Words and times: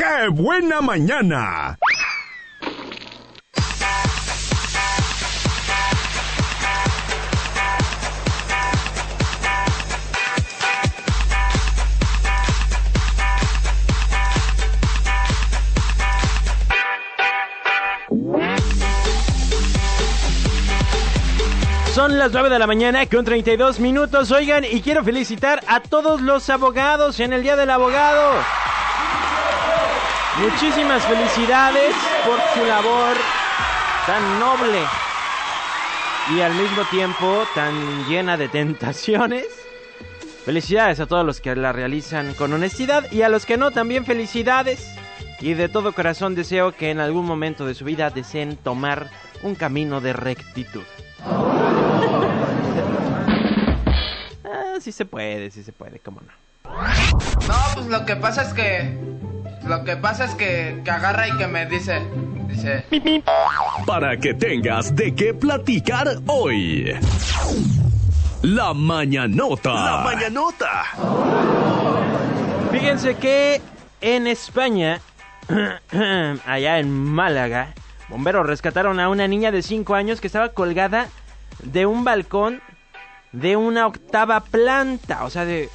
¡Qué 0.00 0.28
buena 0.30 0.80
mañana! 0.80 1.78
Son 21.92 22.16
las 22.16 22.32
9 22.32 22.48
de 22.48 22.58
la 22.58 22.66
mañana 22.66 23.04
con 23.04 23.26
32 23.26 23.80
minutos. 23.80 24.30
Oigan, 24.30 24.64
y 24.64 24.80
quiero 24.80 25.04
felicitar 25.04 25.60
a 25.66 25.80
todos 25.80 26.22
los 26.22 26.48
abogados 26.48 27.20
en 27.20 27.34
el 27.34 27.42
Día 27.42 27.56
del 27.56 27.68
Abogado. 27.68 28.42
Muchísimas 30.38 31.04
felicidades 31.04 31.94
por 32.24 32.38
su 32.54 32.64
labor 32.64 33.16
tan 34.06 34.40
noble 34.40 34.80
y 36.34 36.40
al 36.40 36.54
mismo 36.54 36.84
tiempo 36.84 37.44
tan 37.54 38.06
llena 38.06 38.36
de 38.36 38.48
tentaciones. 38.48 39.46
Felicidades 40.44 41.00
a 41.00 41.06
todos 41.06 41.26
los 41.26 41.40
que 41.40 41.54
la 41.56 41.72
realizan 41.72 42.34
con 42.34 42.52
honestidad 42.52 43.10
y 43.10 43.22
a 43.22 43.28
los 43.28 43.44
que 43.44 43.56
no 43.56 43.72
también 43.72 44.04
felicidades. 44.04 44.94
Y 45.40 45.54
de 45.54 45.68
todo 45.68 45.92
corazón 45.92 46.34
deseo 46.34 46.72
que 46.72 46.90
en 46.90 47.00
algún 47.00 47.26
momento 47.26 47.66
de 47.66 47.74
su 47.74 47.84
vida 47.84 48.10
deseen 48.10 48.56
tomar 48.56 49.10
un 49.42 49.54
camino 49.54 50.00
de 50.00 50.12
rectitud. 50.12 50.82
ah, 54.44 54.76
sí 54.80 54.92
se 54.92 55.04
puede, 55.04 55.50
sí 55.50 55.62
se 55.62 55.72
puede, 55.72 55.98
cómo 55.98 56.20
no. 56.20 56.32
No, 57.48 57.54
pues 57.74 57.86
lo 57.86 58.04
que 58.04 58.16
pasa 58.16 58.42
es 58.42 58.54
que. 58.54 59.29
Lo 59.66 59.84
que 59.84 59.96
pasa 59.96 60.24
es 60.24 60.34
que, 60.34 60.80
que 60.84 60.90
agarra 60.90 61.28
y 61.28 61.36
que 61.36 61.46
me 61.46 61.66
dice. 61.66 62.02
Dice. 62.48 62.84
Para 63.86 64.16
que 64.16 64.34
tengas 64.34 64.94
de 64.96 65.14
qué 65.14 65.34
platicar 65.34 66.08
hoy. 66.26 66.92
La 68.42 68.72
mañanota. 68.72 69.72
La 69.72 70.00
mañanota. 70.02 70.84
Fíjense 72.70 73.16
que 73.16 73.60
en 74.00 74.26
España, 74.26 75.00
allá 76.46 76.78
en 76.78 76.90
Málaga, 76.90 77.74
bomberos 78.08 78.46
rescataron 78.46 78.98
a 78.98 79.08
una 79.08 79.28
niña 79.28 79.52
de 79.52 79.62
5 79.62 79.94
años 79.94 80.20
que 80.20 80.26
estaba 80.26 80.50
colgada 80.50 81.08
de 81.62 81.86
un 81.86 82.04
balcón 82.04 82.62
de 83.32 83.56
una 83.56 83.86
octava 83.86 84.40
planta, 84.40 85.24
o 85.24 85.30
sea, 85.30 85.44
de 85.44 85.68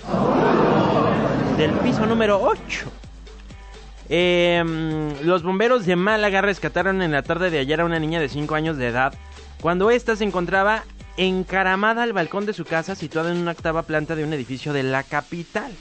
del 1.57 1.71
piso 1.75 2.05
número 2.05 2.41
8. 2.41 2.91
Em, 4.09 5.19
los 5.23 5.41
bomberos 5.41 5.85
de 5.85 5.95
Málaga 5.95 6.41
rescataron 6.41 7.01
en 7.01 7.11
la 7.11 7.23
tarde 7.23 7.49
de 7.49 7.59
ayer 7.59 7.81
a 7.81 7.85
una 7.85 7.99
niña 7.99 8.19
de 8.19 8.29
5 8.29 8.53
años 8.53 8.77
de 8.77 8.87
edad 8.87 9.13
cuando 9.61 9.89
ésta 9.89 10.15
se 10.15 10.23
encontraba 10.23 10.83
encaramada 11.17 12.03
al 12.03 12.13
balcón 12.13 12.45
de 12.45 12.53
su 12.53 12.65
casa 12.65 12.93
situada 12.93 13.31
en 13.31 13.37
una 13.37 13.51
octava 13.51 13.83
planta 13.83 14.15
de 14.15 14.23
un 14.23 14.33
edificio 14.33 14.73
de 14.73 14.83
la 14.83 15.03
capital. 15.03 15.71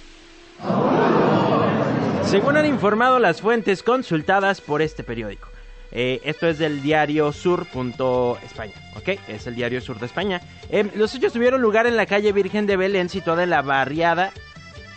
Según 2.25 2.57
han 2.57 2.67
informado 2.67 3.19
las 3.19 3.43
fuentes 3.43 3.83
consultadas 3.83 4.61
por 4.61 4.81
este 4.81 5.05
periódico. 5.05 5.49
Eh, 5.93 6.21
esto 6.25 6.49
es 6.49 6.59
del 6.59 6.83
diario 6.83 7.31
sur.españa, 7.31 8.73
¿ok? 8.97 9.21
Es 9.29 9.47
el 9.47 9.55
diario 9.55 9.81
sur 9.81 10.01
de 10.01 10.07
España. 10.07 10.41
Eh, 10.71 10.91
los 10.97 11.15
hechos 11.15 11.33
tuvieron 11.33 11.63
lugar 11.63 11.87
en 11.87 11.97
la 11.97 12.07
calle 12.07 12.33
Virgen 12.33 12.67
de 12.67 12.77
Belén, 12.77 13.09
situada 13.09 13.45
en 13.45 13.51
la 13.51 13.63
barriada 13.63 14.33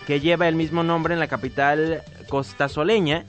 que 0.07 0.19
lleva 0.21 0.47
el 0.47 0.55
mismo 0.55 0.83
nombre 0.83 1.13
en 1.13 1.19
la 1.19 1.27
capital 1.27 2.01
costasoleña. 2.27 3.25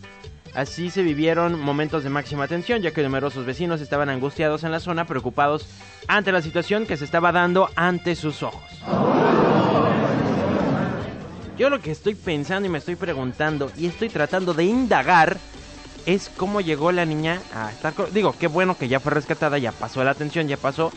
Así 0.54 0.91
se 0.91 1.02
vivieron 1.02 1.60
momentos 1.60 2.04
de 2.04 2.10
máxima 2.10 2.48
tensión, 2.48 2.82
ya 2.82 2.91
que 2.91 3.02
numerosos 3.02 3.46
vecinos 3.46 3.80
estaban 3.80 4.08
angustiados 4.08 4.64
en 4.64 4.72
la 4.72 4.80
zona, 4.80 5.06
preocupados 5.06 5.66
ante 6.06 6.32
la 6.32 6.42
situación 6.42 6.86
que 6.86 6.96
se 6.96 7.04
estaba 7.04 7.32
dando 7.32 7.70
ante 7.76 8.16
sus 8.16 8.42
ojos. 8.42 8.62
Yo 11.58 11.70
lo 11.70 11.81
que 11.81 11.91
estoy 11.91 12.14
pensando 12.14 12.66
y 12.66 12.70
me 12.70 12.78
estoy 12.78 12.94
preguntando 12.94 13.70
y 13.76 13.87
estoy 13.87 14.08
tratando 14.08 14.54
de 14.54 14.64
indagar 14.64 15.37
es 16.06 16.31
cómo 16.34 16.60
llegó 16.60 16.92
la 16.92 17.04
niña 17.04 17.41
a 17.53 17.70
estar... 17.70 17.92
Digo, 18.12 18.34
qué 18.38 18.47
bueno 18.47 18.78
que 18.78 18.88
ya 18.88 19.00
fue 19.00 19.12
rescatada, 19.12 19.58
ya 19.58 19.72
pasó 19.72 20.03
la 20.04 20.12
atención, 20.12 20.48
ya 20.48 20.56
pasó. 20.56 20.92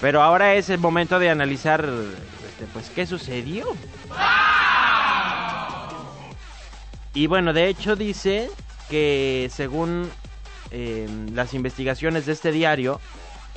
Pero 0.00 0.22
ahora 0.22 0.54
es 0.54 0.68
el 0.68 0.80
momento 0.80 1.18
de 1.18 1.30
analizar, 1.30 1.84
este, 1.84 2.66
pues, 2.72 2.90
qué 2.90 3.06
sucedió. 3.06 3.66
Y 7.14 7.26
bueno, 7.28 7.52
de 7.52 7.68
hecho 7.68 7.96
dice 7.96 8.50
que 8.90 9.48
según 9.52 10.10
eh, 10.70 11.08
las 11.32 11.54
investigaciones 11.54 12.26
de 12.26 12.32
este 12.32 12.52
diario, 12.52 13.00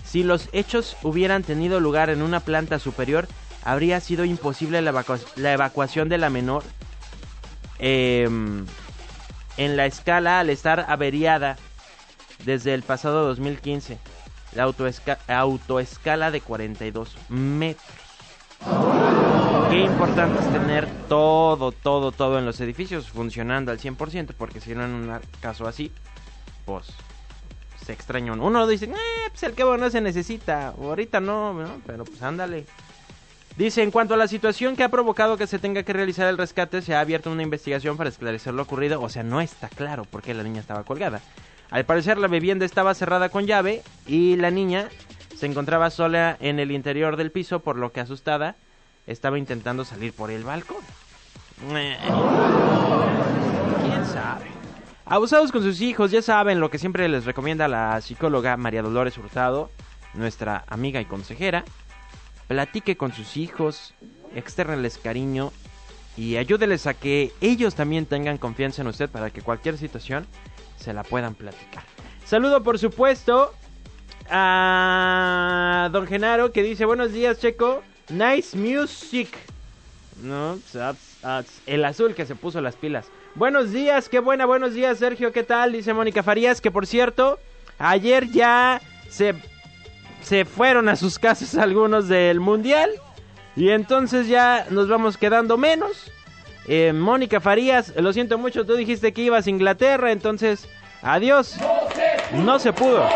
si 0.05 0.23
los 0.23 0.47
hechos 0.53 0.95
hubieran 1.03 1.43
tenido 1.43 1.79
lugar 1.79 2.09
en 2.09 2.21
una 2.21 2.39
planta 2.39 2.79
superior, 2.79 3.27
habría 3.65 3.99
sido 3.99 4.23
imposible 4.23 4.81
la, 4.81 4.91
evacua 4.91 5.19
la 5.35 5.53
evacuación 5.53 6.07
de 6.07 6.17
la 6.17 6.29
menor. 6.29 6.63
Eh, 7.79 8.29
en 9.57 9.75
la 9.75 9.85
escala 9.85 10.39
al 10.39 10.49
estar 10.49 10.85
averiada 10.87 11.57
desde 12.45 12.73
el 12.73 12.83
pasado 12.83 13.25
2015. 13.27 13.97
La 14.53 14.63
autoesca 14.63 15.19
autoescala 15.27 16.31
de 16.31 16.41
42 16.41 17.17
metros. 17.29 18.96
Importante 19.77 20.39
es 20.39 20.51
tener 20.51 20.87
todo, 21.07 21.71
todo, 21.71 22.11
todo 22.11 22.39
en 22.39 22.45
los 22.45 22.59
edificios 22.61 23.09
funcionando 23.09 23.71
al 23.71 23.77
100%, 23.77 24.33
porque 24.35 24.59
si 24.59 24.73
no 24.73 24.83
en 24.83 24.91
un 24.91 25.19
caso 25.39 25.67
así, 25.67 25.91
pues 26.65 26.87
se 27.85 27.93
extraña 27.93 28.33
uno. 28.33 28.45
Uno 28.45 28.65
dice, 28.65 28.85
eh, 28.85 29.29
pues 29.29 29.43
el 29.43 29.53
que 29.53 29.63
bueno 29.63 29.91
se 29.91 30.01
necesita, 30.01 30.69
ahorita 30.69 31.19
no, 31.19 31.53
no, 31.53 31.81
pero 31.85 32.05
pues 32.05 32.23
ándale. 32.23 32.65
Dice, 33.55 33.83
en 33.83 33.91
cuanto 33.91 34.15
a 34.15 34.17
la 34.17 34.27
situación 34.27 34.75
que 34.75 34.83
ha 34.83 34.89
provocado 34.89 35.37
que 35.37 35.45
se 35.45 35.59
tenga 35.59 35.83
que 35.83 35.93
realizar 35.93 36.27
el 36.27 36.39
rescate, 36.39 36.81
se 36.81 36.95
ha 36.95 36.99
abierto 36.99 37.31
una 37.31 37.43
investigación 37.43 37.97
para 37.97 38.09
esclarecer 38.09 38.55
lo 38.55 38.63
ocurrido. 38.63 38.99
O 38.99 39.09
sea, 39.09 39.21
no 39.21 39.41
está 39.41 39.69
claro 39.69 40.05
por 40.05 40.23
qué 40.23 40.33
la 40.33 40.43
niña 40.43 40.59
estaba 40.59 40.85
colgada. 40.85 41.21
Al 41.69 41.85
parecer 41.85 42.17
la 42.17 42.27
vivienda 42.27 42.65
estaba 42.65 42.95
cerrada 42.95 43.29
con 43.29 43.45
llave 43.45 43.83
y 44.07 44.37
la 44.37 44.49
niña 44.49 44.89
se 45.35 45.45
encontraba 45.45 45.91
sola 45.91 46.35
en 46.39 46.59
el 46.59 46.71
interior 46.71 47.15
del 47.15 47.31
piso, 47.31 47.59
por 47.59 47.75
lo 47.75 47.91
que 47.91 47.99
asustada 47.99 48.55
estaba 49.07 49.39
intentando 49.39 49.83
salir 49.85 50.13
por 50.13 50.29
el 50.29 50.43
balcón. 50.43 50.83
¿Quién 51.71 51.95
sabe? 54.05 54.45
Abusados 55.05 55.51
con 55.51 55.63
sus 55.63 55.81
hijos, 55.81 56.11
ya 56.11 56.21
saben 56.21 56.59
lo 56.59 56.69
que 56.69 56.77
siempre 56.77 57.07
les 57.07 57.25
recomienda 57.25 57.67
la 57.67 57.99
psicóloga 58.01 58.57
María 58.57 58.83
Dolores 58.83 59.17
Hurtado, 59.17 59.71
nuestra 60.13 60.65
amiga 60.67 61.01
y 61.01 61.05
consejera 61.05 61.63
platique 62.47 62.97
con 62.97 63.13
sus 63.13 63.37
hijos, 63.37 63.93
externales 64.35 64.97
cariño 64.97 65.51
y 66.15 66.37
ayúdeles 66.37 66.87
a 66.87 66.93
que 66.93 67.31
ellos 67.41 67.75
también 67.75 68.05
tengan 68.05 68.37
confianza 68.37 68.81
en 68.81 68.87
usted 68.87 69.09
para 69.09 69.29
que 69.29 69.41
cualquier 69.41 69.77
situación 69.77 70.25
se 70.77 70.93
la 70.93 71.03
puedan 71.03 71.35
platicar. 71.35 71.83
Saludo 72.25 72.63
por 72.63 72.79
supuesto 72.79 73.53
a 74.29 75.89
don 75.91 76.07
Genaro 76.07 76.51
que 76.51 76.63
dice 76.63 76.85
buenos 76.85 77.11
días 77.13 77.39
Checo, 77.39 77.83
nice 78.09 78.57
music. 78.57 79.29
No, 80.21 80.59
el 81.65 81.85
azul 81.85 82.15
que 82.15 82.25
se 82.25 82.35
puso 82.35 82.61
las 82.61 82.75
pilas. 82.75 83.07
Buenos 83.35 83.71
días, 83.71 84.09
qué 84.09 84.19
buena, 84.19 84.45
buenos 84.45 84.73
días 84.73 84.97
Sergio, 84.97 85.31
¿qué 85.31 85.43
tal? 85.43 85.73
Dice 85.73 85.93
Mónica 85.93 86.23
Farías 86.23 86.59
que 86.59 86.71
por 86.71 86.87
cierto, 86.87 87.39
ayer 87.77 88.27
ya 88.31 88.81
se 89.09 89.35
se 90.27 90.43
fueron 90.45 90.89
a 90.89 90.95
sus 90.95 91.19
casas 91.19 91.55
algunos 91.57 92.07
del 92.07 92.39
mundial. 92.39 92.89
Y 93.55 93.69
entonces 93.69 94.27
ya 94.27 94.67
nos 94.69 94.87
vamos 94.87 95.17
quedando 95.17 95.57
menos. 95.57 96.11
Eh, 96.67 96.93
Mónica 96.93 97.39
Farías, 97.39 97.93
lo 97.95 98.13
siento 98.13 98.37
mucho, 98.37 98.65
tú 98.65 98.75
dijiste 98.75 99.13
que 99.13 99.21
ibas 99.21 99.47
a 99.47 99.49
Inglaterra, 99.49 100.11
entonces 100.11 100.67
adiós. 101.01 101.55
No 102.33 102.59
se 102.59 102.73
pudo. 102.73 103.07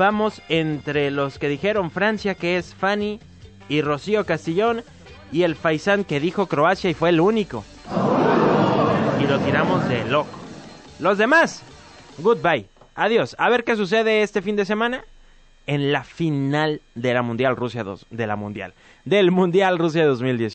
Vamos 0.00 0.40
entre 0.48 1.10
los 1.10 1.38
que 1.38 1.50
dijeron 1.50 1.90
Francia, 1.90 2.34
que 2.34 2.56
es 2.56 2.74
Fanny 2.74 3.20
y 3.68 3.82
Rocío 3.82 4.24
Castillón, 4.24 4.82
y 5.30 5.42
el 5.42 5.56
Faisán 5.56 6.04
que 6.04 6.20
dijo 6.20 6.46
Croacia 6.46 6.88
y 6.88 6.94
fue 6.94 7.10
el 7.10 7.20
único. 7.20 7.64
Y 9.22 9.26
lo 9.26 9.38
tiramos 9.40 9.86
de 9.90 10.06
loco. 10.06 10.38
Los 11.00 11.18
demás, 11.18 11.62
Goodbye. 12.16 12.64
Adiós. 12.94 13.36
A 13.38 13.50
ver 13.50 13.62
qué 13.62 13.76
sucede 13.76 14.22
este 14.22 14.40
fin 14.40 14.56
de 14.56 14.64
semana 14.64 15.04
en 15.66 15.92
la 15.92 16.02
final 16.02 16.80
de 16.94 17.12
la 17.12 17.20
Mundial 17.20 17.54
Rusia 17.54 17.84
2, 17.84 18.06
de 18.08 18.26
la 18.26 18.36
Mundial, 18.36 18.72
del 19.04 19.30
Mundial 19.30 19.76
Rusia 19.76 20.06
2018. 20.06 20.48